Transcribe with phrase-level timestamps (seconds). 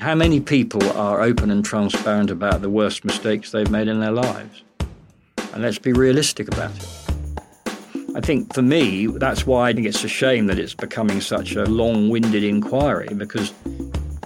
[0.00, 4.10] How many people are open and transparent about the worst mistakes they've made in their
[4.10, 4.62] lives?
[5.52, 6.88] And let's be realistic about it.
[8.16, 11.54] I think for me, that's why I think it's a shame that it's becoming such
[11.54, 13.52] a long winded inquiry because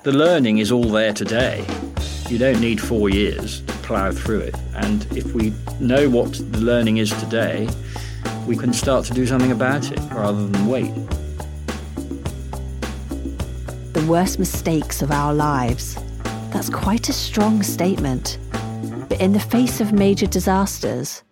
[0.05, 1.67] the learning is all there today.
[2.29, 4.55] You don't need four years to plough through it.
[4.77, 7.69] And if we know what the learning is today,
[8.47, 10.93] we can start to do something about it rather than wait.
[13.95, 15.97] The worst mistakes of our lives.
[16.51, 18.39] That's quite a strong statement.
[19.09, 21.23] But in the face of major disasters,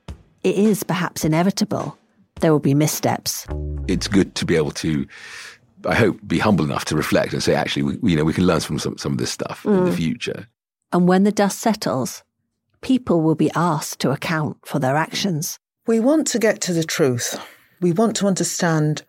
[0.45, 1.99] it is perhaps inevitable
[2.41, 3.49] there will be missteps.
[3.89, 5.05] It's good to be able to,
[5.87, 8.47] I hope, be humble enough to reflect and say, actually, we, you know, we can
[8.47, 9.79] learn from some, some of this stuff mm.
[9.79, 9.97] in the mm.
[9.97, 10.47] future.
[10.93, 12.23] And when the dust settles,
[12.81, 15.59] people will be asked to account for their actions.
[15.89, 17.41] We want to get to the truth.
[17.81, 19.03] We want to understand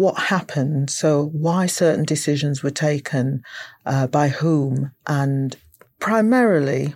[0.00, 3.42] what happened, so why certain decisions were taken,
[3.84, 5.56] uh, by whom, and
[5.98, 6.94] primarily,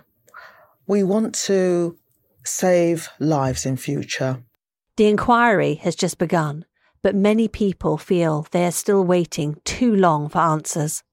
[0.87, 1.95] we want to
[2.43, 4.41] save lives in future.
[4.97, 6.65] The inquiry has just begun,
[7.03, 11.03] but many people feel they are still waiting too long for answers.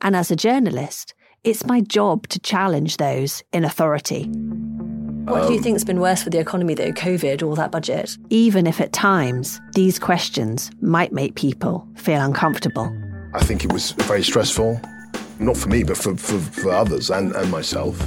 [0.00, 4.30] And as a journalist, it's my job to challenge those in authority.
[5.24, 8.18] What um, do you think's been worse for the economy though, COVID or that budget?
[8.28, 12.94] Even if at times these questions might make people feel uncomfortable.
[13.32, 14.78] I think it was very stressful,
[15.38, 17.98] not for me, but for, for, for others and, and myself.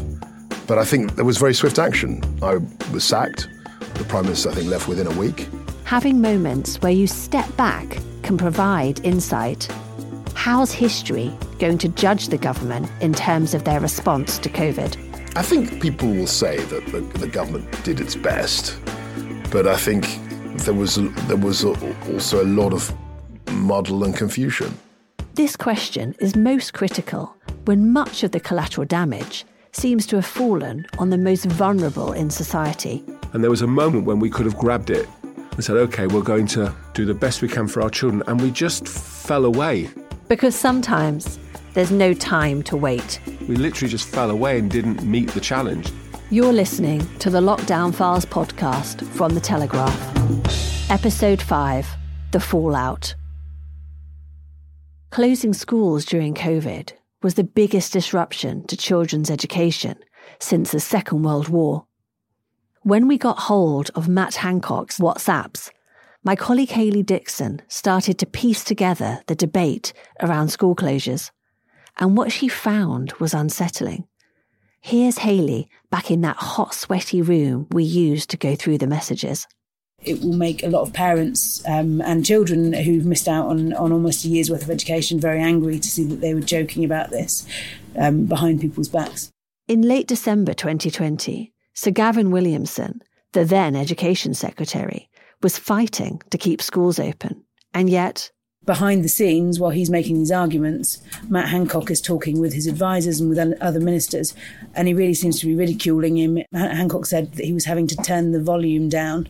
[0.68, 2.22] But I think there was very swift action.
[2.44, 2.58] I
[2.94, 3.50] was sacked.
[3.96, 5.48] The Prime Minister, I think, left within a week.
[5.86, 9.68] Having moments where you step back can provide insight.
[10.36, 15.07] How's history going to judge the government in terms of their response to COVID?
[15.38, 18.76] I think people will say that the, the government did its best,
[19.52, 20.04] but I think
[20.66, 22.92] there was there was also a lot of
[23.52, 24.76] muddle and confusion.
[25.36, 30.88] This question is most critical when much of the collateral damage seems to have fallen
[30.98, 33.04] on the most vulnerable in society.
[33.34, 35.08] And there was a moment when we could have grabbed it
[35.52, 38.24] and said, okay, we're going to do the best we can for our children.
[38.26, 39.88] And we just fell away.
[40.30, 41.38] Because sometimes
[41.78, 43.20] there's no time to wait.
[43.48, 45.92] We literally just fell away and didn't meet the challenge.
[46.32, 49.96] You're listening to the Lockdown Files podcast from The Telegraph.
[50.90, 51.88] Episode 5
[52.32, 53.14] The Fallout.
[55.12, 60.00] Closing schools during COVID was the biggest disruption to children's education
[60.40, 61.86] since the Second World War.
[62.82, 65.70] When we got hold of Matt Hancock's WhatsApps,
[66.24, 71.30] my colleague Hayley Dixon started to piece together the debate around school closures,
[71.98, 74.08] and what she found was unsettling.
[74.82, 79.48] Here's Hayley back in that hot, sweaty room we used to go through the messages.
[80.04, 83.92] It will make a lot of parents um, and children who've missed out on, on
[83.92, 87.10] almost a year's worth of education very angry to see that they were joking about
[87.10, 87.48] this
[87.98, 89.32] um, behind people's backs.
[89.68, 93.02] In late December 2020, Sir Gavin Williamson,
[93.34, 95.10] the then Education Secretary,
[95.42, 97.44] was fighting to keep schools open.
[97.74, 98.32] And yet,
[98.68, 103.20] behind the scenes, while he's making these arguments, Matt Hancock is talking with his advisors
[103.20, 104.36] and with other ministers,
[104.76, 106.38] and he really seems to be ridiculing him.
[106.54, 109.28] Hancock said that he was having to turn the volume down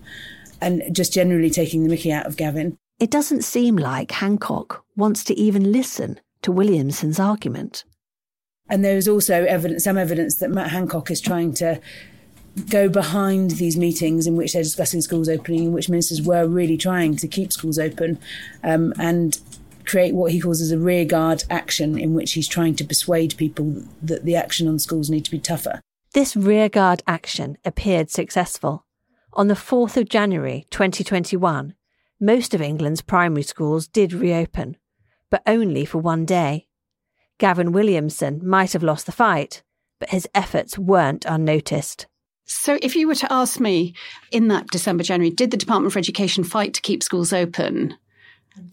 [0.60, 2.78] and just generally taking the mickey out of Gavin.
[3.00, 7.86] It doesn't seem like Hancock wants to even listen to Williamson's argument.
[8.68, 11.80] And there is also evidence, some evidence that Matt Hancock is trying to
[12.70, 16.78] go behind these meetings in which they're discussing schools opening, in which ministers were really
[16.78, 18.20] trying to keep schools open
[18.64, 19.40] um, and
[19.86, 23.84] create what he calls as a rearguard action, in which he's trying to persuade people
[24.02, 25.82] that the action on schools need to be tougher.
[26.14, 28.86] This rearguard action appeared successful.
[29.34, 31.76] On the 4th of January 2021,
[32.20, 34.78] most of England's primary schools did reopen,
[35.30, 36.68] but only for one day.
[37.38, 39.62] Gavin Williamson might have lost the fight,
[40.00, 42.08] but his efforts weren't unnoticed.
[42.48, 43.94] So, if you were to ask me
[44.32, 47.96] in that December, January, did the Department for Education fight to keep schools open?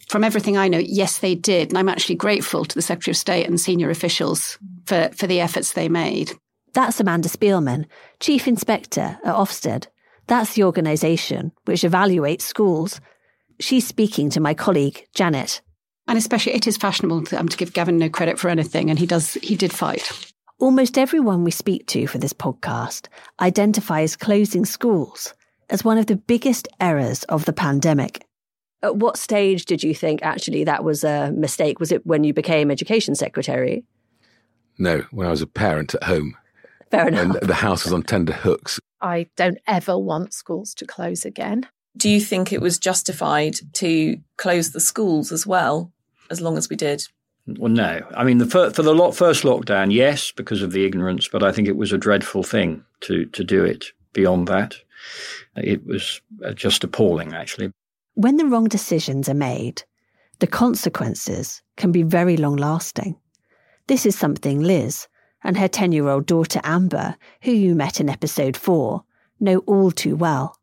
[0.09, 1.69] From everything I know, yes, they did.
[1.69, 5.41] And I'm actually grateful to the Secretary of State and senior officials for, for the
[5.41, 6.33] efforts they made.
[6.73, 7.87] That's Amanda Spielman,
[8.21, 9.89] Chief Inspector at Ofsted.
[10.27, 13.01] That's the organisation which evaluates schools.
[13.61, 15.61] She's speaking to my colleague, Janet.
[16.07, 18.99] And especially, it is fashionable to, um, to give Gavin no credit for anything, and
[18.99, 19.35] he does.
[19.35, 20.33] He did fight.
[20.65, 23.09] Almost everyone we speak to for this podcast
[23.39, 25.35] identifies closing schools
[25.69, 28.27] as one of the biggest errors of the pandemic.
[28.83, 31.81] At what stage did you think actually that was a mistake?
[31.81, 33.85] Was it when you became education secretary?
[34.79, 36.35] No, when I was a parent at home.
[36.91, 37.21] Fair enough.
[37.21, 38.81] And the house was on tender hooks.
[39.03, 41.69] I don't ever want schools to close again.
[41.95, 45.93] Do you think it was justified to close the schools as well,
[46.31, 47.07] as long as we did?
[47.47, 48.01] Well, no.
[48.17, 51.53] I mean, the fir- for the first lockdown, yes, because of the ignorance, but I
[51.53, 53.87] think it was a dreadful thing to to do it.
[54.13, 54.77] Beyond that,
[55.57, 57.73] it was uh, just appalling, actually.
[58.15, 59.83] When the wrong decisions are made,
[60.39, 63.17] the consequences can be very long lasting.
[63.89, 65.09] This is something Liz
[65.43, 69.05] and her 10 year old daughter Amber, who you met in episode 4,
[69.41, 70.59] know all too well.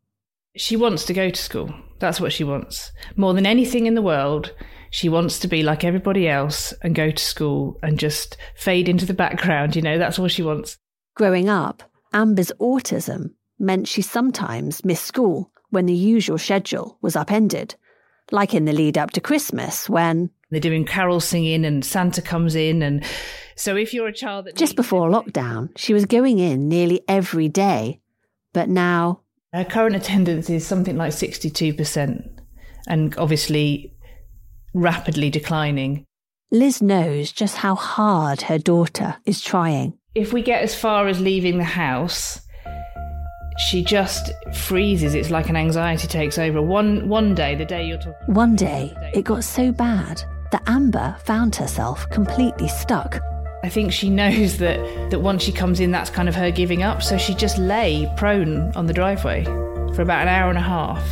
[0.56, 1.72] She wants to go to school.
[1.98, 2.90] That's what she wants.
[3.16, 4.52] More than anything in the world,
[4.92, 9.06] she wants to be like everybody else and go to school and just fade into
[9.06, 9.74] the background.
[9.74, 10.76] You know, that's all she wants.
[11.14, 17.74] Growing up, Amber's autism meant she sometimes missed school when the usual schedule was upended,
[18.30, 22.54] like in the lead up to Christmas when they're doing carol singing and Santa comes
[22.54, 22.82] in.
[22.82, 23.02] And
[23.56, 24.56] so if you're a child that.
[24.56, 27.98] Just before lockdown, she was going in nearly every day.
[28.52, 29.22] But now.
[29.54, 32.40] Her current attendance is something like 62%,
[32.88, 33.91] and obviously
[34.74, 36.04] rapidly declining.
[36.50, 39.94] Liz knows just how hard her daughter is trying.
[40.14, 42.40] If we get as far as leaving the house,
[43.56, 45.14] she just freezes.
[45.14, 46.60] It's like an anxiety takes over.
[46.60, 48.34] One one day, the day you're talking.
[48.34, 53.20] One day, it got so bad that Amber found herself completely stuck.
[53.64, 56.82] I think she knows that that once she comes in, that's kind of her giving
[56.82, 57.02] up.
[57.02, 59.44] So she just lay prone on the driveway
[59.94, 61.02] for about an hour and a half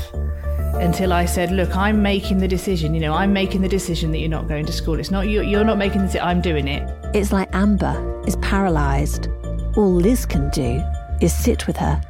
[0.74, 2.94] until I said, "Look, I'm making the decision.
[2.94, 4.98] You know, I'm making the decision that you're not going to school.
[4.98, 5.42] It's not you.
[5.42, 6.24] You're not making the.
[6.24, 6.82] I'm doing it."
[7.14, 9.28] It's like Amber is paralysed.
[9.76, 10.82] All Liz can do
[11.20, 12.00] is sit with her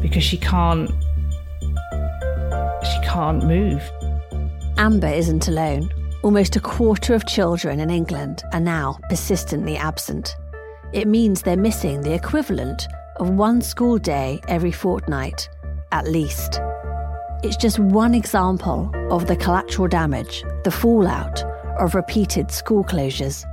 [0.00, 0.90] because she can't
[2.82, 3.82] she can't move.
[4.76, 5.90] Amber isn't alone.
[6.22, 10.36] Almost a quarter of children in England are now persistently absent.
[10.92, 15.48] It means they're missing the equivalent of one school day every fortnight,
[15.92, 16.60] at least.
[17.44, 21.44] It's just one example of the collateral damage, the fallout
[21.78, 23.44] of repeated school closures.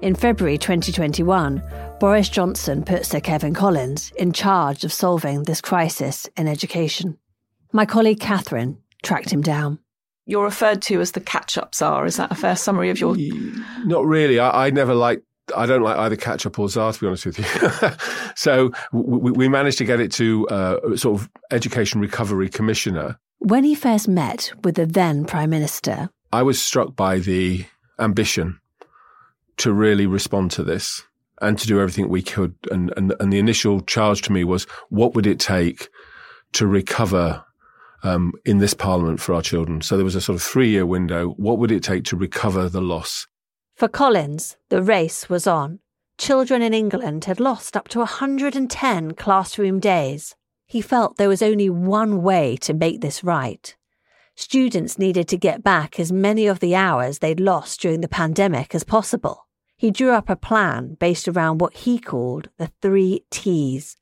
[0.00, 1.62] In February 2021,
[2.00, 7.18] Boris Johnson put Sir Kevan Collins in charge of solving this crisis in education.
[7.70, 9.78] My colleague Catherine tracked him down.
[10.24, 12.06] You're referred to as the catch up czar.
[12.06, 13.14] Is that a fair summary of your.
[13.84, 14.38] Not really.
[14.38, 17.26] I, I never liked I don't like either catch up or czar, to be honest
[17.26, 17.90] with you.
[18.36, 23.18] so we, we, managed to get it to uh, sort of education recovery commissioner.
[23.38, 27.64] When he first met with the then prime minister, I was struck by the
[27.98, 28.58] ambition
[29.58, 31.02] to really respond to this
[31.40, 32.54] and to do everything we could.
[32.70, 35.88] And, and, and the initial charge to me was, what would it take
[36.52, 37.44] to recover
[38.02, 39.82] um, in this parliament for our children?
[39.82, 41.30] So there was a sort of three year window.
[41.30, 43.26] What would it take to recover the loss?
[43.76, 45.78] For Collins, the race was on.
[46.18, 50.34] Children in England had lost up to 110 classroom days.
[50.66, 53.76] He felt there was only one way to make this right.
[54.34, 58.74] Students needed to get back as many of the hours they'd lost during the pandemic
[58.74, 63.96] as possible he drew up a plan based around what he called the three T's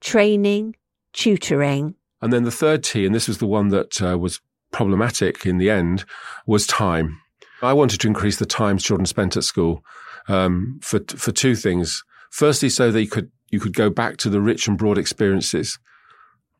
[0.00, 0.76] training,
[1.12, 1.94] tutoring.
[2.20, 4.40] And then the third T, and this was the one that uh, was
[4.72, 6.04] problematic in the end,
[6.46, 7.20] was time.
[7.62, 9.84] I wanted to increase the time children spent at school
[10.28, 12.04] um, for for two things.
[12.30, 15.78] Firstly, so that you could you could go back to the rich and broad experiences,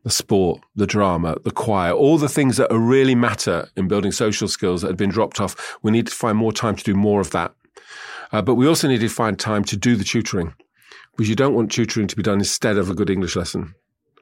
[0.04, 4.48] the sport, the drama, the choir, all the things that really matter in building social
[4.48, 5.78] skills that had been dropped off.
[5.82, 7.54] We need to find more time to do more of that.
[8.32, 10.54] Uh, but we also need to find time to do the tutoring
[11.12, 13.74] because you don't want tutoring to be done instead of a good English lesson.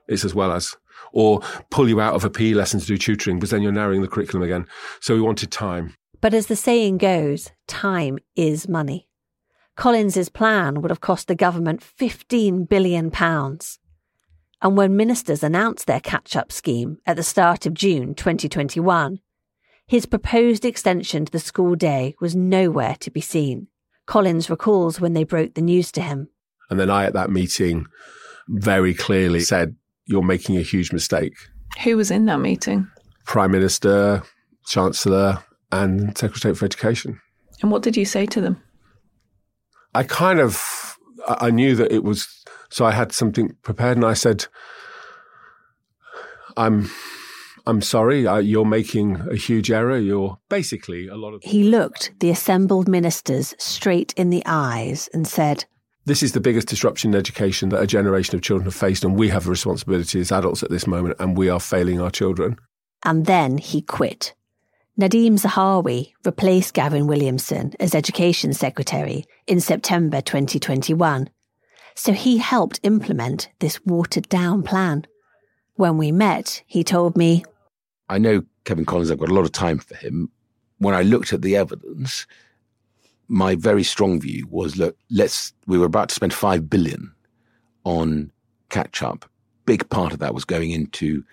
[0.09, 0.77] It's as well as,
[1.13, 1.41] or
[1.71, 4.09] pull you out of a PE lesson to do tutoring because then you're narrowing the
[4.09, 4.67] curriculum again.
[5.01, 5.97] So we wanted time.
[6.25, 9.11] But as the saying goes, time is money.
[9.77, 13.79] Collins's plan would have cost the government 15 billion pounds.
[14.63, 19.21] And when ministers announced their catch-up scheme at the start of June 2021,
[19.87, 23.69] his proposed extension to the school day was nowhere to be seen.
[24.07, 26.31] Collins recalls when they broke the news to him.
[26.71, 27.85] And then I, at that meeting,
[28.49, 29.77] very clearly said,
[30.07, 31.35] You're making a huge mistake.
[31.83, 32.89] Who was in that meeting?
[33.27, 34.23] Prime Minister,
[34.65, 37.21] Chancellor, and Secretary for Education.
[37.63, 38.63] And what did you say to them?
[39.95, 42.27] I kind of, I knew that it was,
[42.71, 44.47] so I had something prepared and I said,
[46.57, 46.91] I'm,
[47.67, 49.97] I'm sorry, uh, you're making a huge error.
[49.97, 51.43] You're basically a lot of.
[51.43, 55.65] He looked the assembled ministers straight in the eyes and said,
[56.05, 59.17] This is the biggest disruption in education that a generation of children have faced, and
[59.17, 62.59] we have a responsibility as adults at this moment, and we are failing our children.
[63.03, 64.35] And then he quit.
[64.97, 71.29] Nadhim Zahawi replaced Gavin Williamson as Education Secretary in September 2021.
[71.97, 75.05] So he helped implement this watered down plan.
[75.75, 77.45] When we met, he told me,
[78.09, 80.31] I know Kevan Collins, I've got a lot of time for him.
[80.79, 82.29] When I looked at the evidence,
[83.27, 87.13] my very strong view was look, let's, we were about to spend five billion
[87.83, 88.31] on
[88.69, 89.29] catch up.
[89.67, 91.25] Big part of that was going into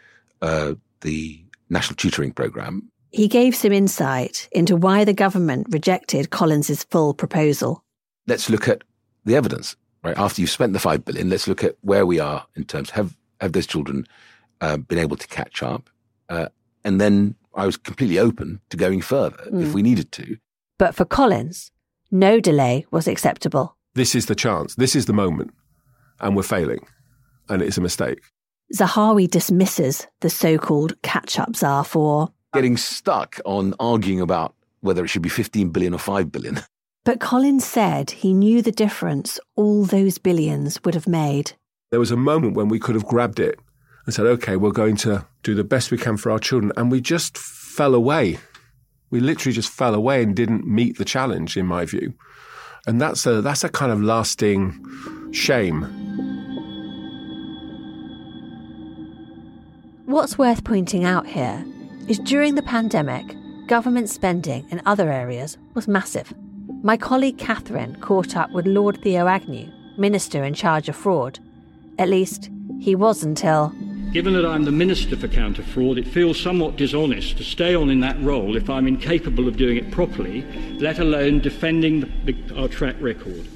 [0.42, 2.91] uh, the national tutoring program.
[3.12, 7.84] He gave some insight into why the government rejected Collins's full proposal.
[8.26, 8.84] Let's look at
[9.26, 10.18] the evidence, right?
[10.18, 13.18] After you've spent the five billion, let's look at where we are in terms have
[13.42, 14.08] have those children
[14.62, 15.90] uh, been able to catch up,
[16.30, 16.48] uh,
[16.86, 19.62] and then I was completely open to going further mm.
[19.62, 20.38] if we needed to.
[20.78, 21.72] But for Collins,
[22.12, 23.76] no delay was acceptable.
[23.94, 24.76] This is the chance.
[24.76, 25.52] This is the moment,
[26.22, 26.88] and we're failing,
[27.50, 28.22] and it's a mistake.
[28.74, 35.22] Zahawi dismisses the so-called catch-up czar for getting stuck on arguing about whether it should
[35.22, 36.60] be 15 billion or 5 billion.
[37.04, 41.54] But Collins said he knew the difference all those billions would have made.
[41.90, 43.60] There was a moment when we could have grabbed it
[44.06, 46.72] and said, okay, we're going to do the best we can for our children.
[46.78, 48.38] And we just fell away.
[49.10, 52.14] We literally just fell away and didn't meet the challenge, in my view.
[52.88, 55.84] And that's a, that's a kind of lasting shame.
[60.06, 61.66] What's worth pointing out here
[62.08, 63.36] is during the pandemic,
[63.68, 66.34] government spending in other areas was massive.
[66.84, 71.40] My colleague Catherine caught up with Lord Theo Agnew, Minister in charge of fraud.
[72.00, 73.74] At least, he was until.
[74.12, 77.90] Given that I'm the Minister for Counter Fraud, it feels somewhat dishonest to stay on
[77.90, 80.42] in that role if I'm incapable of doing it properly,
[80.80, 83.48] let alone defending the, our track record.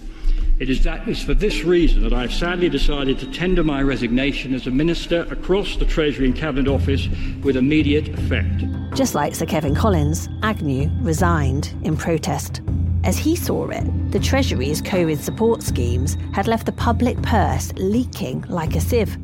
[0.58, 3.82] It is that is for this reason that I have sadly decided to tender my
[3.82, 7.10] resignation as a minister across the Treasury and Cabinet Office
[7.44, 8.64] with immediate effect.
[8.96, 12.62] Just like Sir Kevan Collins, Agnew resigned in protest.
[13.04, 18.46] As he saw it, the Treasury's COVID support schemes had left the public purse leaking
[18.48, 19.18] like a sieve.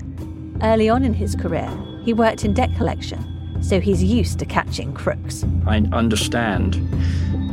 [0.61, 1.71] Early on in his career,
[2.03, 5.45] he worked in debt collection, so he's used to catching crooks.
[5.65, 6.75] I understand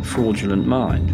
[0.04, 1.10] fraudulent mind,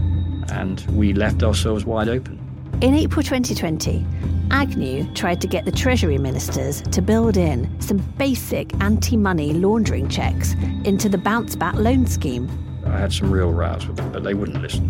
[0.50, 2.44] and we left ourselves wide open.
[2.81, 4.04] In April 2020,
[4.50, 10.09] Agnew tried to get the Treasury ministers to build in some basic anti money laundering
[10.09, 10.54] checks
[10.85, 12.50] into the bounce back loan scheme.
[12.85, 14.88] I had some real rows with them, but they wouldn't listen.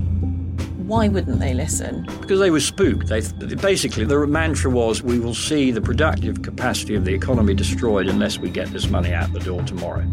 [0.88, 2.04] Why wouldn't they listen?
[2.20, 3.06] Because they were spooked.
[3.06, 3.20] They
[3.54, 8.38] basically the mantra was, "We will see the productive capacity of the economy destroyed unless
[8.38, 10.04] we get this money out the door tomorrow."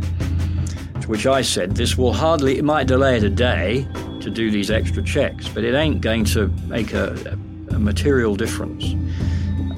[1.01, 2.57] To which I said, "This will hardly.
[2.57, 3.87] It might delay it a day
[4.19, 7.50] to do these extra checks, but it ain't going to make a, a a
[7.81, 8.93] material difference,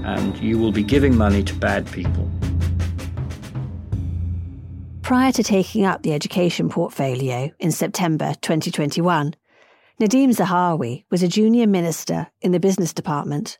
[0.06, 2.30] and you will be giving money to bad people.
[5.02, 9.36] Prior to taking up the education portfolio in September 2021,
[10.00, 13.60] Nadhim Zahawi was a junior minister in the business department.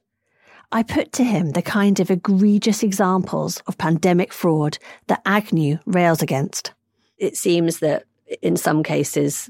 [0.72, 6.22] I put to him the kind of egregious examples of pandemic fraud that Agnew rails
[6.22, 6.74] against.
[7.18, 8.06] It seems that
[8.42, 9.50] in some cases,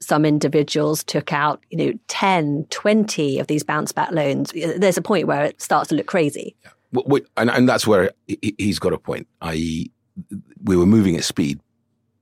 [0.00, 4.52] some individuals took out, you know, 10, 20 of these bounce back loans.
[4.52, 6.56] There's a point where it starts to look crazy.
[6.64, 6.70] Yeah.
[6.92, 8.10] Well, and, and that's where
[8.58, 9.92] he's got a point, i.e.,
[10.64, 11.60] we were moving at speed,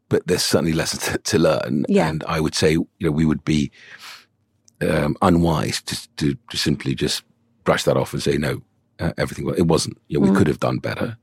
[0.08, 1.86] but there's certainly lessons to, to learn.
[1.88, 2.08] Yeah.
[2.08, 3.70] And I would say, you know, we would be
[4.82, 7.24] um, unwise to, to, to, simply just
[7.64, 8.62] brush that off and say, no,
[9.00, 9.98] uh, everything, it wasn't.
[10.08, 10.36] You know, we mm.
[10.36, 11.16] could have done better.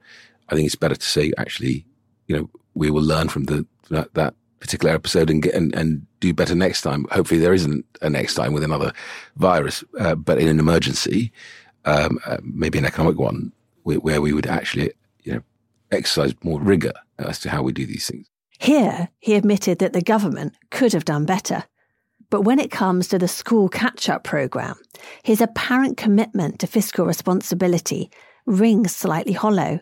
[0.50, 1.86] I think it's better to say, actually,
[2.28, 6.06] you know, we will learn from the that, that particular episode and get and, and
[6.20, 7.06] do better next time.
[7.12, 8.94] Hopefully, there isn't a next time with another
[9.36, 11.32] virus, uh, but in an emergency,
[11.86, 13.52] um, uh, maybe an economic one,
[13.84, 14.92] where, where, we would actually,
[15.24, 15.42] you know,
[15.92, 18.28] exercise more rigor as to how we do these things.
[18.60, 21.66] Here, he admitted that the government could have done better.
[22.30, 24.78] But when it comes to the school catch up programme,
[25.24, 28.10] his apparent commitment to fiscal responsibility
[28.46, 29.80] rings slightly hollow.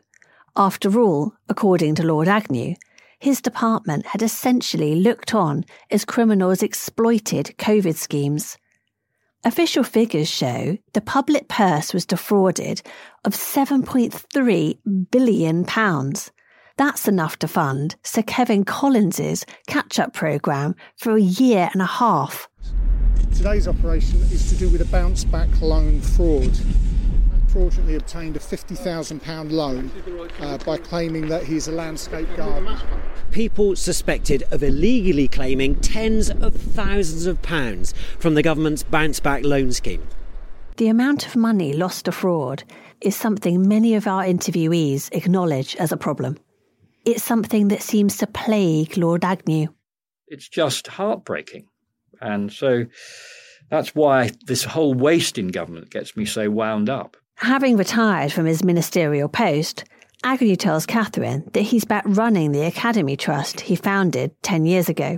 [0.56, 2.76] After all, according to Lord Agnew,
[3.24, 8.58] his department had essentially looked on as criminals exploited COVID schemes.
[9.46, 12.82] Official figures show the public purse was defrauded
[13.24, 14.78] of £7.3
[15.10, 15.66] billion.
[16.76, 22.50] That's enough to fund Sir Kevan Collins's catch-up programme for a year and a half.
[23.34, 26.52] Today's operation is to do with a bounce back loan fraud.
[27.54, 29.92] Fraudulently obtained a £50,000 loan
[30.40, 32.80] uh, by claiming that he's a landscape gardener.
[33.30, 39.44] People suspected of illegally claiming tens of thousands of pounds from the government's bounce back
[39.44, 40.02] loan scheme.
[40.78, 42.64] The amount of money lost to fraud
[43.02, 46.40] is something many of our interviewees acknowledge as a problem.
[47.06, 49.68] It's something that seems to plague Lord Agnew.
[50.28, 51.68] It's just heartbreaking.
[52.20, 52.86] And so
[53.70, 57.16] that's why this whole waste in government gets me so wound up.
[57.36, 59.84] Having retired from his ministerial post,
[60.24, 65.18] Agnew tells Catherine that he's back running the Academy Trust he founded 10 years ago.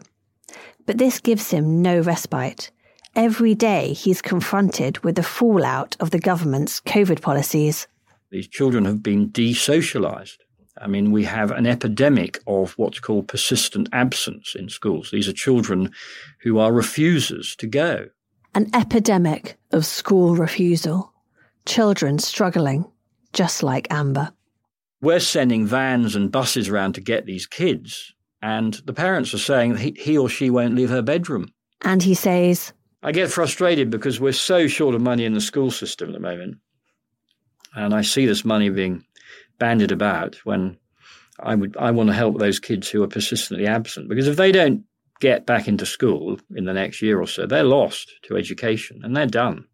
[0.86, 2.72] But this gives him no respite.
[3.16, 7.88] Every day he's confronted with the fallout of the government's COVID policies.
[8.32, 10.38] These children have been desocialized.
[10.78, 15.12] I mean, we have an epidemic of what's called persistent absence in schools.
[15.12, 15.92] These are children
[16.42, 18.10] who are refusers to go.
[18.54, 21.14] An epidemic of school refusal.
[21.66, 22.86] Children struggling,
[23.34, 24.32] just like Amber.
[25.02, 29.78] We're sending vans and buses around to get these kids, and the parents are saying
[29.78, 31.50] he, he or she won't leave her bedroom.
[31.82, 35.70] And he says, I get frustrated because we're so short of money in the school
[35.70, 36.58] system at the moment.
[37.76, 39.04] And I see this money being
[39.60, 40.78] bandied about when
[41.40, 44.52] I would I want to help those kids who are persistently absent because if they
[44.52, 44.84] don't
[45.20, 49.16] get back into school in the next year or so, they're lost to education and
[49.16, 49.66] they're done.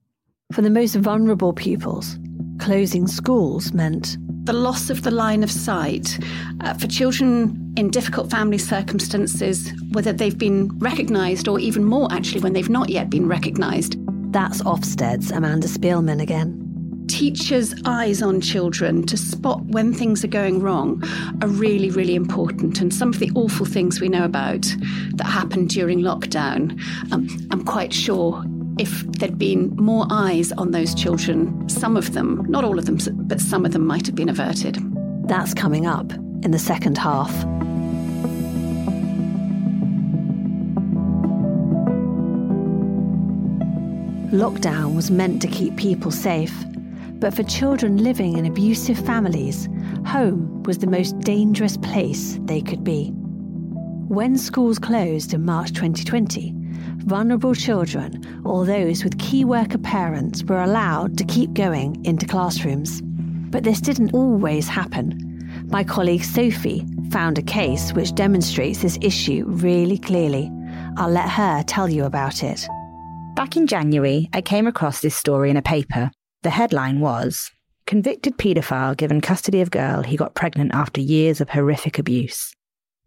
[0.52, 2.20] For the most vulnerable pupils,
[2.60, 6.20] closing schools meant the loss of the line of sight
[6.60, 12.42] uh, for children in difficult family circumstances, whether they've been recognised or even more actually
[12.42, 13.96] when they've not yet been recognised.
[14.34, 16.58] That's Ofsted's Amanda Spielman again.
[17.08, 21.02] Teachers' eyes on children to spot when things are going wrong
[21.42, 22.82] are really, really important.
[22.82, 24.64] And some of the awful things we know about
[25.14, 26.82] that happened during lockdown,
[27.14, 28.44] um, I'm quite sure
[28.78, 32.98] if there'd been more eyes on those children, some of them, not all of them,
[33.28, 34.78] but some of them might have been averted.
[35.28, 36.12] That's coming up
[36.44, 37.32] in the second half.
[44.32, 46.54] Lockdown was meant to keep people safe,
[47.20, 49.68] but for children living in abusive families,
[50.06, 53.12] home was the most dangerous place they could be.
[54.08, 56.56] When schools closed in March 2020,
[57.12, 63.02] vulnerable children or those with key worker parents were allowed to keep going into classrooms.
[63.52, 65.68] But this didn't always happen.
[65.70, 70.50] My colleague Sophie found a case which demonstrates this issue really clearly.
[70.96, 72.66] I'll let her tell you about it.
[73.36, 76.12] Back in January, I came across this story in a paper.
[76.44, 77.52] The headline was
[77.86, 82.56] Convicted paedophile given custody of girl he got pregnant after years of horrific abuse.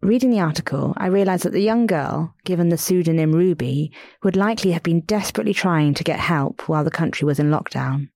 [0.01, 3.91] Reading the article, I realised that the young girl, given the pseudonym Ruby,
[4.23, 8.09] would likely have been desperately trying to get help while the country was in lockdown.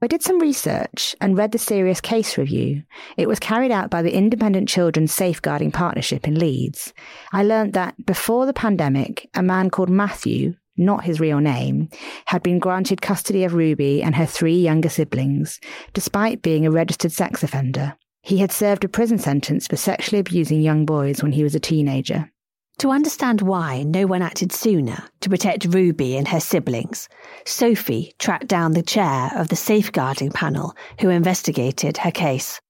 [0.00, 2.82] I did some research and read the serious case review.
[3.16, 6.92] It was carried out by the Independent Children's Safeguarding Partnership in Leeds.
[7.32, 11.88] I learned that before the pandemic, a man called Matthew not his real name,
[12.26, 15.60] had been granted custody of Ruby and her three younger siblings,
[15.92, 17.96] despite being a registered sex offender.
[18.24, 21.60] He had served a prison sentence for sexually abusing young boys when he was a
[21.60, 22.30] teenager.
[22.78, 27.10] To understand why no one acted sooner to protect Ruby and her siblings,
[27.44, 32.62] Sophie tracked down the chair of the safeguarding panel who investigated her case.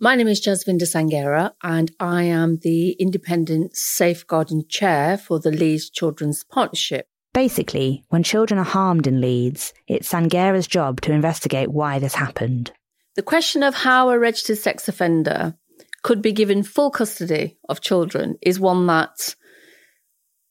[0.00, 5.90] My name is Jasvinder Sanghera, and I am the Independent Safeguarding Chair for the Leeds
[5.90, 7.06] Children's Partnership.
[7.34, 12.72] Basically, when children are harmed in Leeds, it's Sanghera's job to investigate why this happened.
[13.16, 15.54] The question of how a registered sex offender
[16.02, 19.34] could be given full custody of children is one that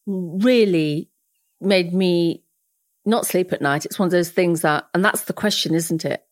[0.06, 1.10] really
[1.62, 2.44] made me
[3.06, 3.86] not sleep at night.
[3.86, 6.26] It's one of those things that, and that's the question, isn't it?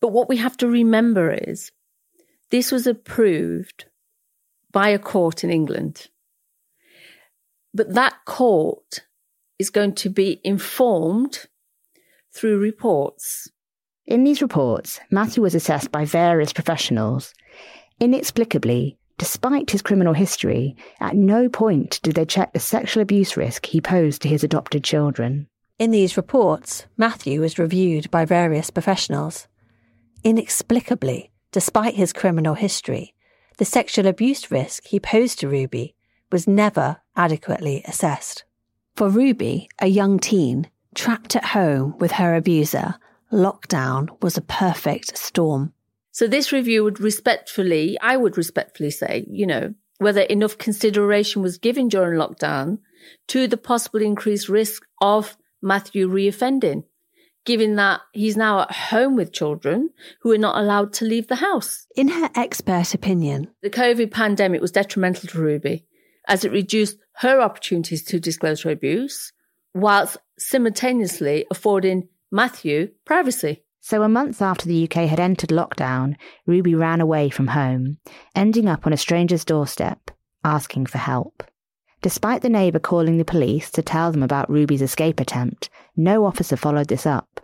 [0.00, 1.72] But what we have to remember is
[2.50, 3.86] this was approved
[4.70, 6.08] by a court in England.
[7.72, 9.04] But that court
[9.58, 11.46] is going to be informed
[12.32, 13.48] through reports.
[14.06, 17.32] In these reports, Matthew was assessed by various professionals.
[18.00, 23.66] Inexplicably, despite his criminal history, at no point did they check the sexual abuse risk
[23.66, 25.48] he posed to his adopted children.
[25.78, 29.48] In these reports, Matthew was reviewed by various professionals.
[30.22, 33.14] Inexplicably, despite his criminal history,
[33.56, 35.94] the sexual abuse risk he posed to Ruby
[36.30, 38.44] was never adequately assessed.
[38.96, 42.96] For Ruby, a young teen, trapped at home with her abuser,
[43.34, 45.72] lockdown was a perfect storm.
[46.12, 51.58] So this review would respectfully, I would respectfully say, you know, whether enough consideration was
[51.58, 52.78] given during lockdown
[53.28, 56.84] to the possible increased risk of Matthew reoffending.
[57.44, 61.36] given that he's now at home with children who are not allowed to leave the
[61.36, 61.86] house.
[61.94, 65.84] In her expert opinion, the COVID pandemic was detrimental to Ruby
[66.26, 69.32] as it reduced her opportunities to disclose her abuse,
[69.74, 73.62] whilst simultaneously affording Matthew privacy.
[73.80, 76.16] So, a month after the UK had entered lockdown,
[76.46, 77.98] Ruby ran away from home,
[78.34, 80.10] ending up on a stranger's doorstep,
[80.42, 81.44] asking for help.
[82.02, 86.56] Despite the neighbour calling the police to tell them about Ruby's escape attempt, no officer
[86.56, 87.40] followed this up.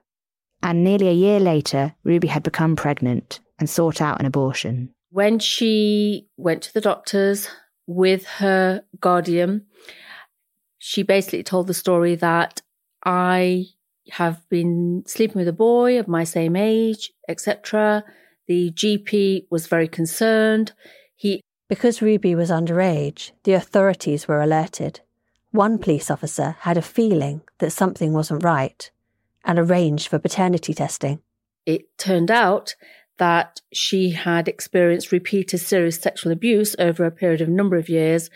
[0.60, 4.92] And nearly a year later, Ruby had become pregnant and sought out an abortion.
[5.10, 7.48] When she went to the doctors
[7.86, 9.66] with her guardian,
[10.78, 12.60] she basically told the story that
[13.04, 13.66] I
[14.12, 18.04] have been sleeping with a boy of my same age, etc.
[18.46, 20.72] The GP was very concerned.
[21.16, 25.00] He because Ruby was underage, the authorities were alerted.
[25.52, 28.90] One police officer had a feeling that something wasn't right
[29.44, 31.20] and arranged for paternity testing.
[31.66, 32.74] It turned out
[33.18, 37.88] that she had experienced repeated serious sexual abuse over a period of a number of
[37.88, 38.30] years.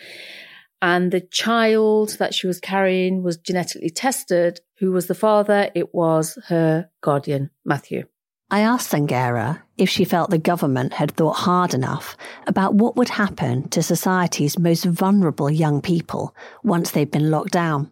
[0.82, 4.60] And the child that she was carrying was genetically tested.
[4.78, 5.70] Who was the father?
[5.74, 8.04] It was her guardian, Matthew.
[8.50, 13.08] I asked Sanghera if she felt the government had thought hard enough about what would
[13.08, 17.90] happen to society's most vulnerable young people once they'd been locked down.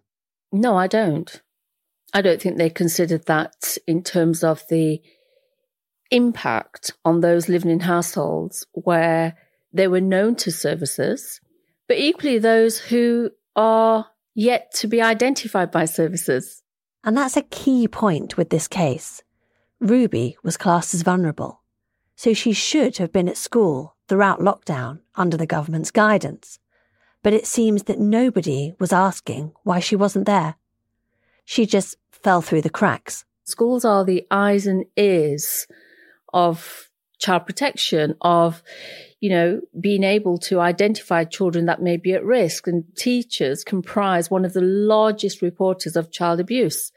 [0.52, 1.42] No, I don't.
[2.12, 5.00] I don't think they considered that in terms of the
[6.10, 9.34] impact on those living in households where
[9.72, 11.40] they were known to services,
[11.88, 16.62] but equally those who are yet to be identified by services.
[17.04, 19.22] And that's a key point with this case.
[19.80, 21.62] Ruby was classed as vulnerable,
[22.14, 26.58] so she should have been at school throughout lockdown under the government's guidance.
[27.22, 30.56] But it seems that nobody was asking why she wasn't there.
[31.44, 33.24] She just fell through the cracks.
[33.44, 35.66] Schools are the eyes and ears
[36.32, 36.90] of
[37.22, 38.62] child protection, of,
[39.20, 42.66] you know, being able to identify children that may be at risk.
[42.66, 46.92] And teachers comprise one of the largest reporters of child abuse.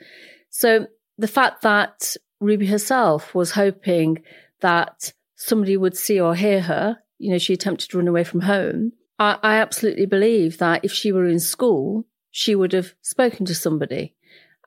[0.49, 4.23] So the fact that Ruby herself was hoping
[4.61, 8.41] that somebody would see or hear her, you know, she attempted to run away from
[8.41, 8.93] home.
[9.19, 13.55] I, I absolutely believe that if she were in school, she would have spoken to
[13.55, 14.15] somebody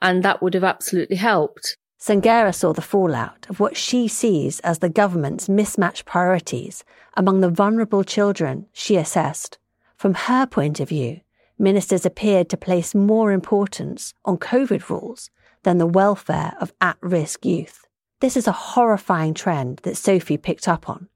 [0.00, 1.76] and that would have absolutely helped.
[1.98, 6.84] Sanghera saw the fallout of what she sees as the government's mismatched priorities
[7.14, 9.58] among the vulnerable children she assessed.
[9.96, 11.20] From her point of view,
[11.58, 15.30] ministers appeared to place more importance on COVID rules
[15.64, 17.84] than the welfare of at risk youth.
[18.20, 21.08] This is a horrifying trend that Sophie picked up on.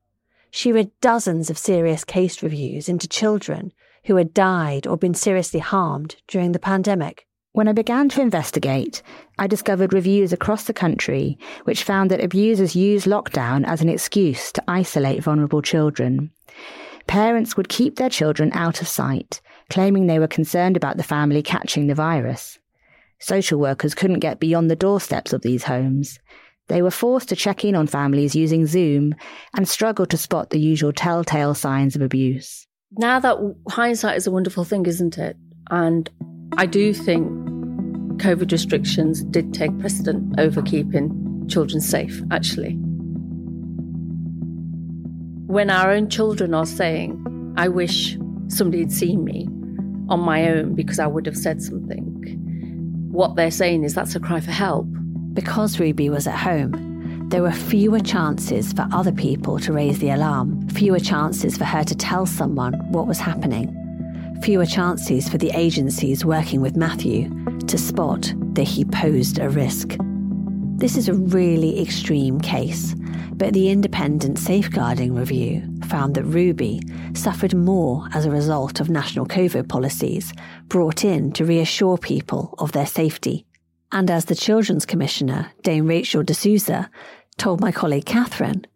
[0.50, 3.72] She read dozens of serious case reviews into children
[4.04, 7.26] who had died or been seriously harmed during the pandemic.
[7.54, 9.02] When I began to investigate,
[9.38, 14.50] I discovered reviews across the country which found that abusers use lockdown as an excuse
[14.52, 16.30] to isolate vulnerable children.
[17.06, 21.42] Parents would keep their children out of sight, claiming they were concerned about the family
[21.42, 22.58] catching the virus.
[23.18, 26.18] Social workers couldn't get beyond the doorsteps of these homes.
[26.68, 29.14] They were forced to check in on families using Zoom
[29.54, 32.66] and struggled to spot the usual telltale signs of abuse.
[32.92, 33.36] Now that
[33.68, 35.36] hindsight is a wonderful thing, isn't it?
[35.70, 36.08] And
[36.58, 37.26] I do think
[38.18, 42.74] COVID restrictions did take precedent over keeping children safe, actually.
[45.46, 49.46] When our own children are saying, I wish somebody had seen me
[50.08, 52.02] on my own because I would have said something,
[53.10, 54.86] what they're saying is that's a cry for help.
[55.32, 60.10] Because Ruby was at home, there were fewer chances for other people to raise the
[60.10, 63.74] alarm, fewer chances for her to tell someone what was happening
[64.42, 67.30] fewer chances for the agencies working with Matthew
[67.68, 69.96] to spot that he posed a risk.
[70.78, 72.96] This is a really extreme case,
[73.34, 76.80] but the independent safeguarding review found that Ruby
[77.14, 80.32] suffered more as a result of national COVID policies
[80.66, 83.46] brought in to reassure people of their safety.
[83.92, 86.90] And as the Children's Commissioner, Dame Rachel de Souza,
[87.36, 88.66] told my colleague Catherine,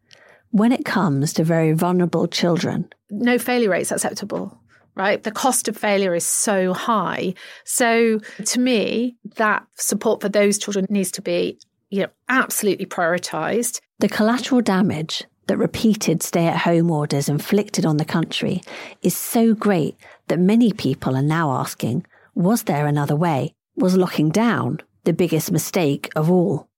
[0.50, 4.60] when it comes to very vulnerable children, no failure rates acceptable
[4.96, 5.22] right?
[5.22, 7.34] The cost of failure is so high.
[7.64, 11.58] So to me, that support for those children needs to be,
[11.90, 13.80] you know, absolutely prioritized.
[13.98, 18.62] The collateral damage that repeated stay at home orders inflicted on the country
[19.02, 19.96] is so great
[20.28, 22.04] that many people are now asking,
[22.34, 23.54] was there another way?
[23.76, 26.68] Was locking down the biggest mistake of all?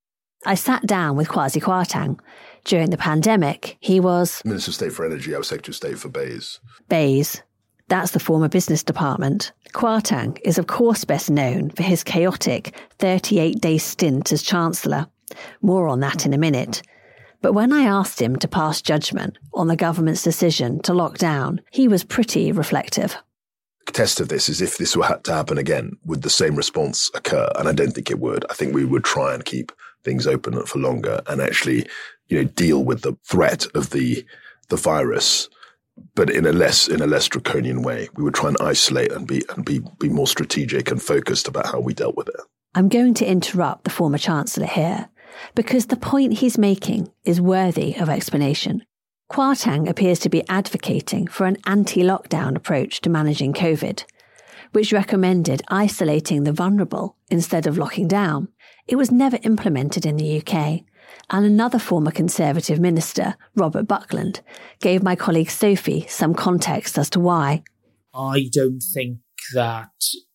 [0.44, 2.18] I sat down with Kwasi Kwarteng.
[2.64, 5.98] During the pandemic, he was Minister of State for Energy, I was Secretary of State
[5.98, 6.60] for BEIS.
[6.88, 7.42] BEIS,
[7.88, 9.52] that's the former business department.
[9.72, 15.06] Kwarteng is, of course, best known for his chaotic 38 day stint as Chancellor.
[15.62, 16.82] More on that in a minute.
[17.40, 21.60] But when I asked him to pass judgment on the government's decision to lock down,
[21.70, 23.16] he was pretty reflective.
[23.92, 27.48] Test of this is if this were to happen again, would the same response occur?
[27.56, 28.44] And I don't think it would.
[28.50, 29.72] I think we would try and keep
[30.04, 31.86] things open for longer and actually,
[32.26, 34.24] you know, deal with the threat of the
[34.68, 35.48] the virus,
[36.14, 38.08] but in a less in a less draconian way.
[38.16, 41.66] We would try and isolate and be and be be more strategic and focused about
[41.66, 42.40] how we dealt with it.
[42.74, 45.08] I'm going to interrupt the former chancellor here
[45.54, 48.84] because the point he's making is worthy of explanation.
[49.30, 54.04] Kwarteng appears to be advocating for an anti lockdown approach to managing COVID,
[54.72, 58.48] which recommended isolating the vulnerable instead of locking down.
[58.86, 60.80] It was never implemented in the UK,
[61.30, 64.40] and another former Conservative minister, Robert Buckland,
[64.80, 67.62] gave my colleague Sophie some context as to why.
[68.14, 69.18] I don't think
[69.54, 69.90] that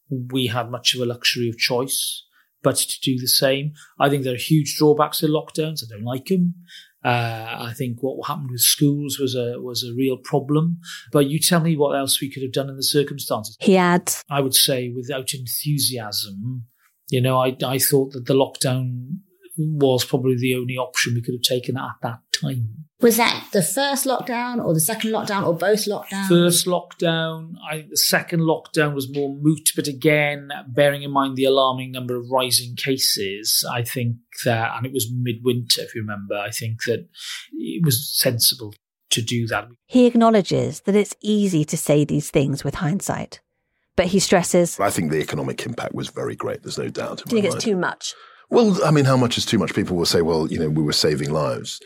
[0.09, 2.23] we had much of a luxury of choice
[2.63, 3.73] but to do the same.
[3.99, 5.83] I think there are huge drawbacks to lockdowns.
[5.83, 6.55] I don't like them.
[7.03, 10.79] Uh, I think what happened with schools was a was a real problem.
[11.11, 13.57] But you tell me what else we could have done in the circumstances.
[13.59, 16.65] He adds, I would say, without enthusiasm,
[17.09, 19.17] you know, I I thought that the lockdown
[19.57, 22.85] was probably the only option we could have taken at that time.
[23.01, 26.29] Was that the first lockdown or the second lockdown or both lockdowns?
[26.29, 31.35] First lockdown, I think the second lockdown was more moot, but again, bearing in mind
[31.35, 36.01] the alarming number of rising cases, I think that, and it was midwinter, if you
[36.01, 37.07] remember, I think that
[37.51, 38.73] it was sensible
[39.09, 39.67] to do that.
[39.85, 43.41] He acknowledges that it's easy to say these things with hindsight,
[43.97, 47.21] but he stresses I think the economic impact was very great, there's no doubt.
[47.27, 48.15] Do you think it's too much?
[48.53, 49.73] Well, I mean, how much is too much?
[49.73, 51.79] People will say, well, you know, we were saving lives.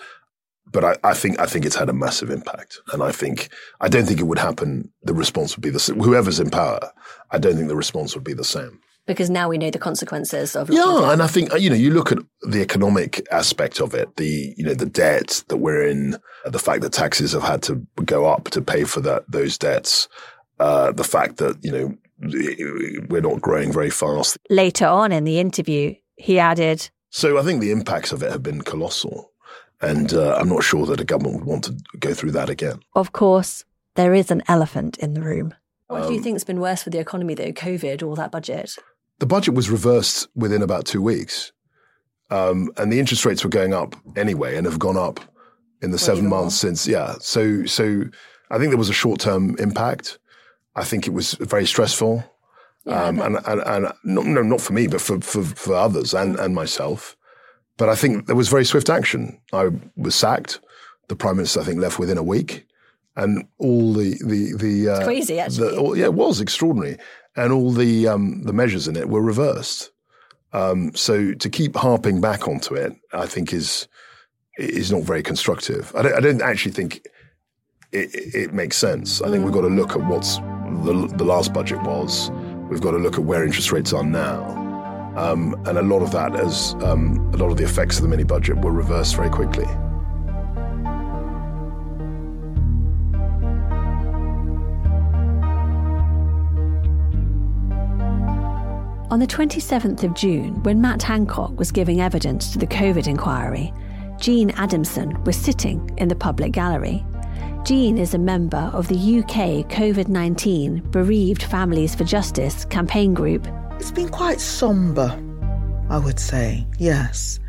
[0.69, 3.47] But I, I, think I think it's had a massive impact, and I think
[3.79, 4.91] I don't think it would happen.
[5.03, 5.97] The response would be the same.
[6.01, 6.91] Whoever's in power,
[7.31, 8.81] I don't think the response would be the same.
[9.05, 11.11] Because now we know the consequences of yeah, down.
[11.11, 14.65] and I think you know you look at the economic aspect of it, the you
[14.65, 18.49] know the debt that we're in, the fact that taxes have had to go up
[18.49, 20.09] to pay for that those debts,
[20.59, 21.97] uh, the fact that you know
[23.07, 24.37] we're not growing very fast.
[24.49, 26.89] Later on in the interview, he added.
[27.09, 29.31] So I think the impacts of it have been colossal.
[29.79, 32.79] And uh, I'm not sure that a government would want to go through that again.
[32.95, 33.63] Of course,
[33.95, 35.53] there is an elephant in the room.
[35.87, 37.51] What um, do you um, think's been worse for the economy, though?
[37.51, 38.75] COVID or that budget?
[39.19, 41.51] The budget was reversed within about two weeks.
[42.29, 45.19] Um, and the interest rates were going up anyway and have gone up
[45.81, 46.87] in the seven months since.
[46.87, 47.15] Yeah.
[47.19, 48.03] So, so
[48.49, 50.19] I think there was a short term impact.
[50.75, 52.23] I think it was very stressful.
[52.87, 56.13] Yeah, um, and, and, and not, no, not for me, but for, for, for others
[56.13, 57.17] and, and myself.
[57.75, 59.39] But I think there was very swift action.
[59.51, 60.59] I was sacked.
[61.09, 62.65] The prime minister, I think, left within a week,
[63.15, 65.69] and all the the the uh, crazy actually.
[65.69, 66.97] The, all, yeah, it was extraordinary,
[67.35, 69.91] and all the um, the measures in it were reversed.
[70.53, 73.87] Um, so to keep harping back onto it, I think is
[74.57, 75.95] is not very constructive.
[75.95, 77.05] I don't, I don't actually think
[77.91, 79.21] it, it, makes sense.
[79.21, 82.29] I think we've got to look at what's the, the last budget was.
[82.69, 84.67] We've got to look at where interest rates are now
[85.17, 88.07] um, and a lot of that, as um, a lot of the effects of the
[88.07, 89.65] mini budget, were reversed very quickly.
[99.09, 103.73] On the 27th of June, when Matt Hancock was giving evidence to the COVID inquiry,
[104.19, 107.03] Jean Adamson was sitting in the public gallery.
[107.67, 113.45] Jean is a member of the UK COVID 19 Bereaved Families for Justice campaign group
[113.73, 115.21] it's been quite somber,
[115.89, 117.41] I would say, yes.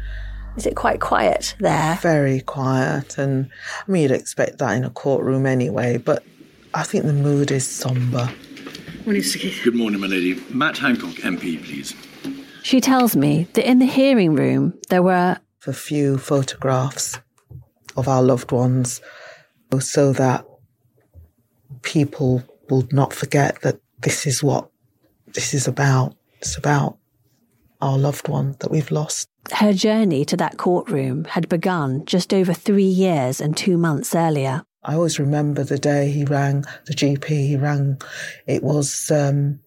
[0.57, 2.00] Is it quite quiet there?
[2.02, 3.16] Very quiet.
[3.16, 3.48] And
[3.87, 6.24] I mean, you'd expect that in a courtroom anyway, but
[6.74, 8.28] I think the mood is somber.
[9.04, 10.42] Good morning, my lady.
[10.50, 11.94] Matt Hancock, MP, please.
[12.64, 17.20] She tells me that in the hearing room there were a few photographs
[17.96, 19.00] of our loved ones
[19.81, 20.44] so that
[21.83, 24.70] people will not forget that this is what
[25.26, 26.16] this is about.
[26.40, 26.98] It's about
[27.81, 29.28] our loved one that we've lost.
[29.52, 34.62] Her journey to that courtroom had begun just over three years and two months earlier.
[34.85, 38.00] I always remember the day he rang, the GP, he rang.
[38.46, 39.61] It was um,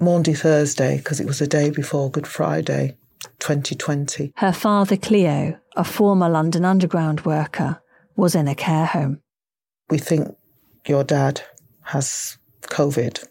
[0.00, 2.96] Maundy Thursday because it was the day before Good Friday,
[3.38, 4.32] 2020.
[4.36, 7.80] Her father, Cleo, a former London Underground worker,
[8.16, 9.20] was in a care home.
[9.90, 10.36] We think
[10.86, 11.42] your dad
[11.82, 13.26] has COVID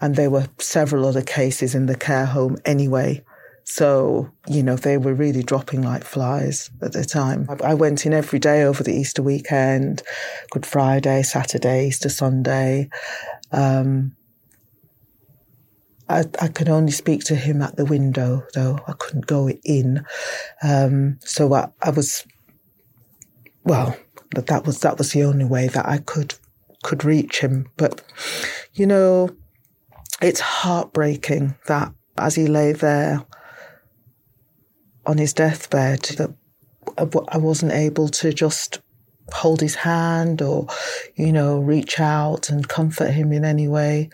[0.00, 3.24] and there were several other cases in the care home anyway.
[3.64, 7.46] So, you know, they were really dropping like flies at the time.
[7.62, 10.02] I went in every day over the Easter weekend,
[10.50, 12.90] Good Friday, Saturday, Easter Sunday.
[13.52, 14.16] Um,
[16.08, 20.04] I, I could only speak to him at the window, though I couldn't go in.
[20.64, 22.26] Um, so I, I was,
[23.62, 23.96] well,
[24.34, 26.34] that that was that was the only way that I could
[26.82, 27.68] could reach him.
[27.76, 28.02] But
[28.74, 29.30] you know,
[30.20, 33.24] it's heartbreaking that as he lay there
[35.06, 36.34] on his deathbed, that
[36.98, 38.80] I wasn't able to just
[39.32, 40.66] hold his hand or,
[41.14, 44.10] you know, reach out and comfort him in any way.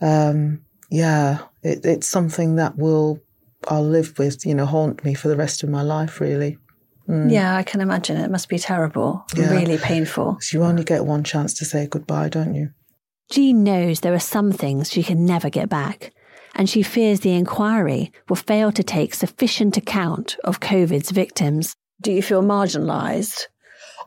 [0.00, 3.20] Um, yeah, it, it's something that will
[3.68, 6.58] I'll live with, you know, haunt me for the rest of my life, really.
[7.08, 7.30] Mm.
[7.30, 9.50] Yeah, I can imagine it must be terrible, yeah.
[9.50, 10.38] really painful.
[10.52, 12.70] You only get one chance to say goodbye, don't you?
[13.30, 16.12] Jean knows there are some things she can never get back,
[16.54, 21.74] and she fears the inquiry will fail to take sufficient account of COVID's victims.
[22.00, 23.46] Do you feel marginalised?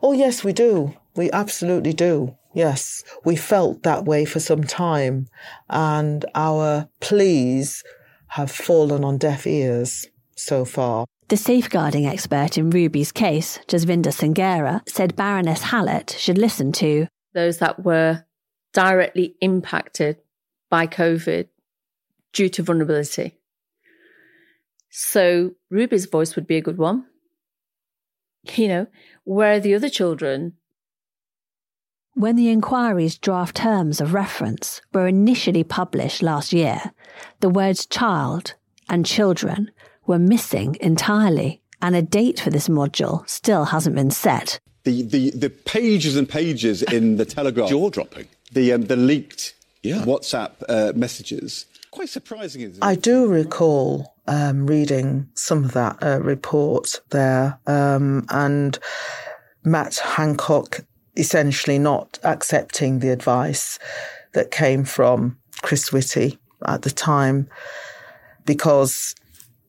[0.02, 0.94] Oh, yes, we do.
[1.16, 2.36] We absolutely do.
[2.54, 5.28] Yes, we felt that way for some time,
[5.68, 7.82] and our pleas
[8.28, 10.06] have fallen on deaf ears
[10.36, 11.06] so far.
[11.28, 17.58] The safeguarding expert in Ruby's case, Jasvinder Sanghera, said Baroness Hallett should listen to those
[17.58, 18.24] that were
[18.72, 20.18] directly impacted
[20.70, 21.48] by COVID
[22.32, 23.38] due to vulnerability.
[24.90, 27.06] So Ruby's voice would be a good one.
[28.54, 28.86] You know,
[29.24, 30.52] where are the other children
[32.14, 36.92] when the inquiry's draft terms of reference were initially published last year,
[37.40, 38.54] the words child
[38.88, 39.70] and children
[40.06, 44.58] were missing entirely, and a date for this module still hasn't been set.
[44.84, 47.68] The, the, the pages and pages in the Telegraph.
[47.68, 48.28] Jaw dropping.
[48.52, 50.04] The, um, the leaked yeah.
[50.04, 51.66] WhatsApp uh, messages.
[51.90, 52.60] Quite surprising.
[52.60, 58.78] Is I do recall um, reading some of that uh, report there, um, and
[59.64, 60.84] Matt Hancock
[61.16, 63.78] essentially not accepting the advice
[64.34, 67.48] that came from Chris Whitty at the time
[68.44, 69.14] because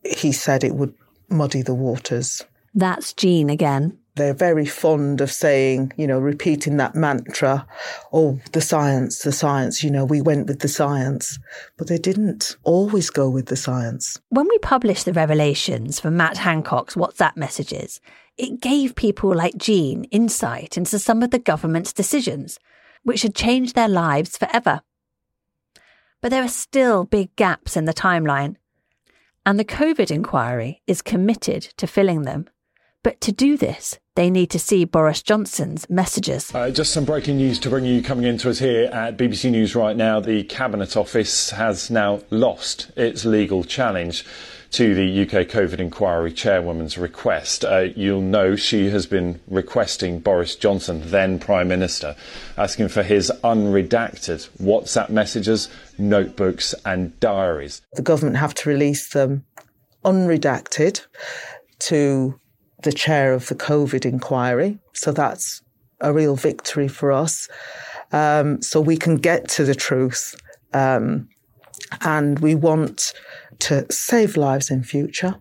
[0.10, 0.94] he said it would
[1.30, 2.44] muddy the waters.
[2.74, 3.98] That's Jean again.
[4.16, 7.68] They're very fond of saying, you know, repeating that mantra,
[8.12, 11.38] oh, the science, the science, you know, we went with the science.
[11.78, 14.20] But they didn't always go with the science.
[14.30, 18.02] When we published the revelations from Matt Hancock's WhatsApp messages,
[18.38, 22.60] it gave people like Jean insight into some of the government's decisions,
[23.04, 24.82] which had changed their lives forever.
[26.22, 28.56] But there are still big gaps in the timeline,
[29.48, 32.50] and the COVID inquiry is committed to filling them.
[33.02, 36.54] But to do this, they need to see Boris Johnson's messages.
[36.54, 39.74] Uh, just some breaking news to bring you coming into us here at BBC News
[39.74, 40.20] right now.
[40.20, 44.26] The Cabinet Office has now lost its legal challenge
[44.72, 47.64] to the UK COVID inquiry chairwoman's request.
[47.64, 52.16] Uh, you'll know she has been requesting Boris Johnson, then Prime Minister,
[52.58, 57.82] asking for his unredacted WhatsApp messages, notebooks, and diaries.
[57.94, 59.46] The government have to release them
[60.04, 61.06] unredacted
[61.80, 62.40] to
[62.84, 64.80] the chair of the COVID inquiry.
[64.94, 65.62] So that's
[66.02, 67.48] a real victory for us.
[68.12, 70.36] Um, so we can get to the truth.
[70.74, 71.30] Um,
[72.02, 73.14] and we want
[73.60, 75.36] to save lives in future.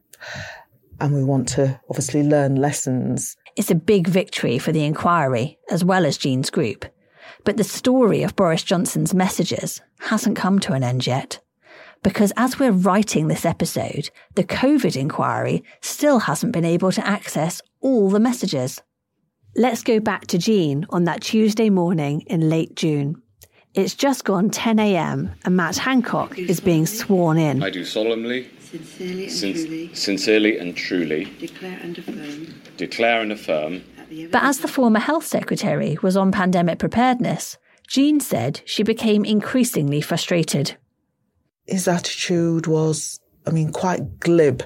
[1.00, 3.36] And we want to obviously learn lessons.
[3.56, 6.84] It's a big victory for the inquiry as well as Jean's group.
[7.44, 11.40] But the story of Boris Johnson's messages hasn't come to an end yet.
[12.02, 17.60] Because as we're writing this episode, the COVID inquiry still hasn't been able to access
[17.80, 18.80] all the messages.
[19.54, 23.22] Let's go back to Jean on that Tuesday morning in late June.
[23.76, 25.34] It's just gone 10 a.m.
[25.44, 27.62] and Matt Hancock is being sworn in.
[27.62, 33.32] I do solemnly, sincerely and, sin- truly, sincerely and truly declare and affirm, declare and
[33.32, 33.84] affirm.
[34.32, 40.00] But as the former health secretary was on pandemic preparedness, Jean said she became increasingly
[40.00, 40.78] frustrated.
[41.66, 44.62] His attitude was, I mean, quite glib,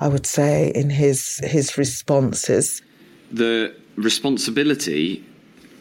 [0.00, 2.80] I would say, in his his responses.
[3.30, 5.22] The responsibility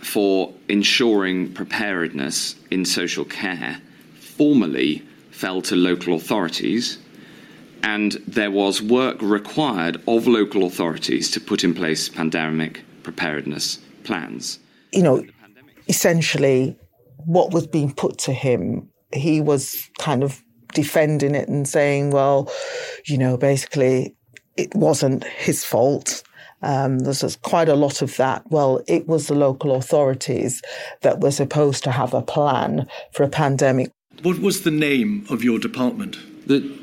[0.01, 3.81] for ensuring preparedness in social care
[4.19, 6.97] formally fell to local authorities,
[7.83, 14.59] and there was work required of local authorities to put in place pandemic preparedness plans.
[14.91, 15.23] You know,
[15.87, 16.77] essentially,
[17.25, 20.41] what was being put to him, he was kind of
[20.73, 22.51] defending it and saying, well,
[23.05, 24.15] you know, basically,
[24.55, 26.23] it wasn't his fault.
[26.61, 28.43] Um, there's quite a lot of that.
[28.49, 30.61] Well, it was the local authorities
[31.01, 33.91] that were supposed to have a plan for a pandemic.
[34.23, 36.17] What was the name of your department?
[36.47, 36.77] The,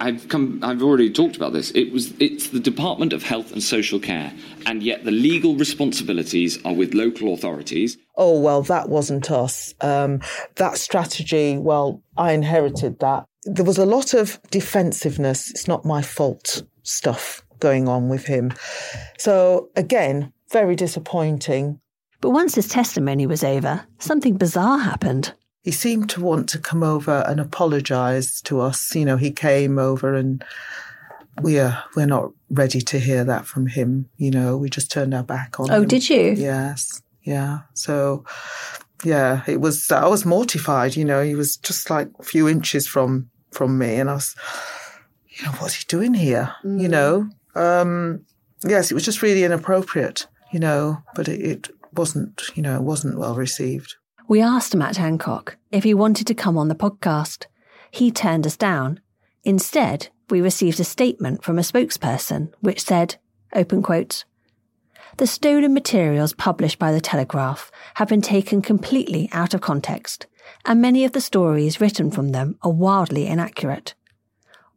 [0.00, 0.60] I've come.
[0.62, 1.70] I've already talked about this.
[1.70, 2.12] It was.
[2.20, 4.32] It's the Department of Health and Social Care,
[4.66, 7.96] and yet the legal responsibilities are with local authorities.
[8.16, 9.72] Oh well, that wasn't us.
[9.80, 10.20] Um,
[10.56, 11.56] that strategy.
[11.56, 15.50] Well, I inherited that there was a lot of defensiveness.
[15.50, 18.52] It's not my fault stuff going on with him.
[19.18, 21.80] So again, very disappointing.
[22.20, 25.34] But once his testimony was over, something bizarre happened.
[25.62, 28.94] He seemed to want to come over and apologise to us.
[28.94, 30.44] You know, he came over and
[31.42, 34.08] we are we're not ready to hear that from him.
[34.16, 35.74] You know, we just turned our back on him.
[35.74, 35.88] Oh, him.
[35.88, 36.32] did you?
[36.32, 37.02] Yes.
[37.22, 37.60] Yeah.
[37.72, 38.24] So
[39.04, 42.86] yeah, it was I was mortified, you know, he was just like a few inches
[42.86, 44.34] from from me and I was
[45.28, 46.54] you know, what's he doing here?
[46.62, 46.90] You mm.
[46.90, 47.30] know?
[47.54, 48.24] Um
[48.66, 52.82] yes, it was just really inappropriate, you know, but it, it wasn't, you know, it
[52.82, 53.96] wasn't well received.
[54.26, 57.46] We asked Matt Hancock if he wanted to come on the podcast.
[57.90, 59.00] He turned us down.
[59.44, 63.16] Instead, we received a statement from a spokesperson which said,
[63.54, 64.24] open quotes,
[65.18, 70.26] the stolen materials published by the Telegraph have been taken completely out of context,
[70.64, 73.94] and many of the stories written from them are wildly inaccurate.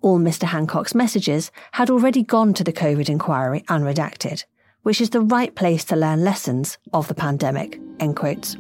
[0.07, 0.43] All Mr.
[0.43, 4.45] Hancock's messages had already gone to the COVID inquiry unredacted,
[4.83, 7.77] which is the right place to learn lessons of the pandemic.
[7.99, 8.53] End quotes.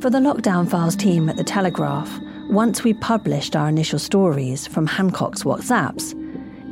[0.00, 2.10] For the Lockdown Files team at The Telegraph,
[2.50, 6.12] once we published our initial stories from Hancock's WhatsApps,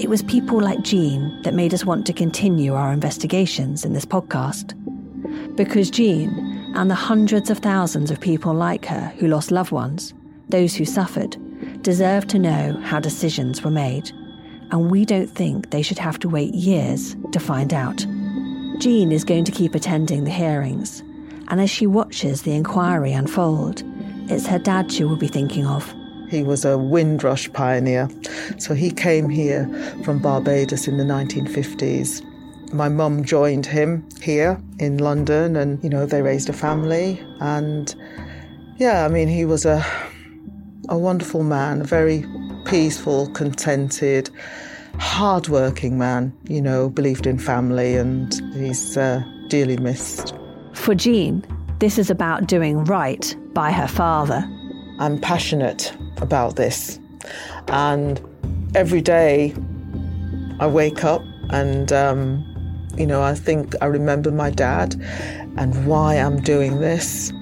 [0.02, 4.04] it was people like Jean that made us want to continue our investigations in this
[4.04, 4.74] podcast.
[5.54, 10.14] Because Jean, and the hundreds of thousands of people like her who lost loved ones,
[10.48, 11.36] those who suffered,
[11.82, 14.10] deserve to know how decisions were made.
[14.70, 18.06] And we don't think they should have to wait years to find out.
[18.78, 21.00] Jean is going to keep attending the hearings,
[21.48, 23.82] and as she watches the inquiry unfold,
[24.30, 25.92] it's her dad she will be thinking of.
[26.30, 28.08] He was a Windrush pioneer.
[28.58, 29.66] So he came here
[30.04, 32.24] from Barbados in the 1950s.
[32.72, 37.20] My mum joined him here in London and, you know, they raised a family.
[37.40, 37.92] And
[38.76, 39.84] yeah, I mean, he was a,
[40.88, 42.24] a wonderful man, a very
[42.64, 44.30] peaceful, contented,
[44.98, 50.32] hardworking man, you know, believed in family and he's uh, dearly missed.
[50.74, 51.44] For Jean,
[51.80, 54.48] this is about doing right by her father.
[55.00, 57.00] I'm passionate about this.
[57.68, 58.20] And
[58.76, 59.54] every day
[60.60, 62.46] I wake up and, um,
[62.96, 64.94] you know, I think I remember my dad
[65.56, 67.32] and why I'm doing this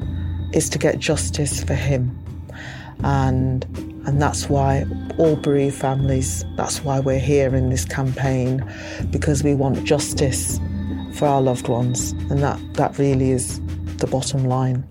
[0.52, 2.16] is to get justice for him.
[3.04, 3.64] And
[4.06, 4.86] and that's why
[5.18, 8.64] all bereaved families, that's why we're here in this campaign,
[9.10, 10.58] because we want justice
[11.12, 12.12] for our loved ones.
[12.30, 13.60] And that, that really is
[13.98, 14.88] the bottom line.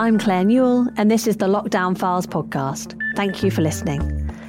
[0.00, 2.96] I'm Claire Newell, and this is the Lockdown Files podcast.
[3.16, 4.00] Thank you for listening.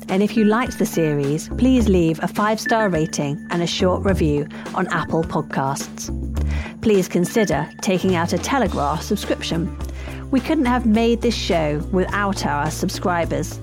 [0.08, 4.06] And if you liked the series, please leave a five star rating and a short
[4.06, 6.12] review on Apple Podcasts.
[6.84, 9.76] Please consider taking out a Telegraph subscription.
[10.30, 13.60] We couldn't have made this show without our subscribers.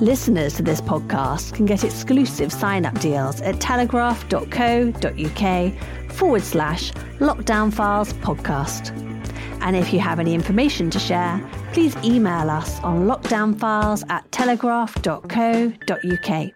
[0.00, 7.72] Listeners to this podcast can get exclusive sign up deals at telegraph.co.uk forward slash lockdown
[7.72, 9.21] files podcast.
[9.62, 11.40] And if you have any information to share,
[11.72, 16.52] please email us on lockdownfiles at telegraph.co.uk.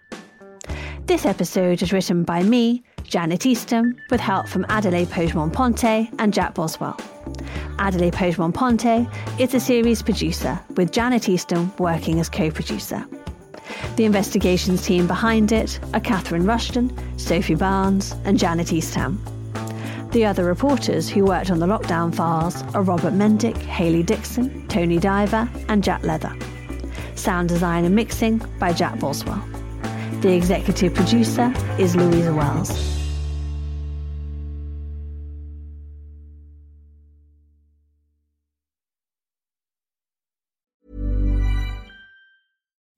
[1.07, 6.33] This episode is written by me, Janet Eastham, with help from Adelaide Pogemon Ponte and
[6.33, 6.99] Jack Boswell.
[7.79, 9.07] Adelaide Pogemon Ponte
[9.39, 13.05] is the series producer, with Janet Eastham working as co producer.
[13.95, 19.36] The investigations team behind it are Catherine Rushton, Sophie Barnes, and Janet Eastham.
[20.11, 24.99] The other reporters who worked on the lockdown files are Robert Mendick, Hayley Dixon, Tony
[24.99, 26.33] Diver, and Jack Leather.
[27.15, 29.43] Sound design and mixing by Jack Boswell.
[30.21, 32.97] The executive producer is Louisa Wells.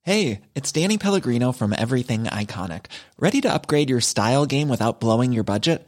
[0.03, 2.85] Hey, it's Danny Pellegrino from Everything Iconic.
[3.19, 5.87] Ready to upgrade your style game without blowing your budget?